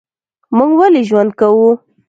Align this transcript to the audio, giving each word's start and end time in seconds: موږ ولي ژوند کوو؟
موږ 0.57 0.71
ولي 0.79 1.01
ژوند 1.09 1.31
کوو؟ 1.39 1.69